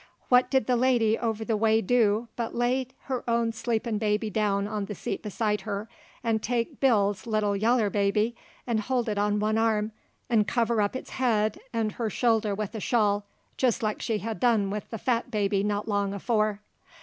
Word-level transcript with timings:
What 0.29 0.49
did 0.49 0.65
the 0.65 0.75
lady 0.75 1.15
over 1.15 1.45
the 1.45 1.55
way 1.55 1.79
do 1.79 2.27
but 2.35 2.55
lay 2.55 2.87
her 3.03 3.23
own 3.29 3.51
sleepin' 3.51 3.99
baby 3.99 4.31
down 4.31 4.67
on 4.67 4.85
the 4.85 4.95
seat 4.95 5.21
beside 5.21 5.61
her 5.61 5.87
'nd 6.27 6.41
take 6.41 6.79
Bill's 6.79 7.27
little 7.27 7.55
yaller 7.55 7.91
baby 7.91 8.35
'nd 8.67 8.79
hold 8.79 9.07
it 9.07 9.19
on 9.19 9.39
one 9.39 9.59
arm 9.59 9.91
'nd 10.33 10.47
cover 10.47 10.81
up 10.81 10.95
its 10.95 11.11
head 11.11 11.59
'nd 11.77 11.91
her 11.97 12.09
shoulder 12.09 12.55
with 12.55 12.73
a 12.73 12.79
shawl, 12.79 13.27
jist 13.57 13.83
like 13.83 14.01
she 14.01 14.17
had 14.17 14.39
done 14.39 14.71
with 14.71 14.89
the 14.89 14.97
fat 14.97 15.29
baby 15.29 15.61
not 15.63 15.87
long 15.87 16.15
afore. 16.15 16.61